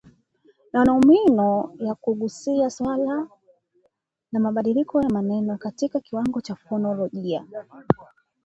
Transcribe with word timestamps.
na 0.73 0.79
nomino 0.87 1.49
na 1.83 1.93
kugusia 2.01 2.69
swala 2.69 3.27
la 4.31 4.39
mabadiliko 4.39 5.01
ya 5.01 5.09
maneno 5.09 5.57
katika 5.57 5.99
kiwango 5.99 6.41
cha 6.41 6.55
fonolojia 6.55 7.45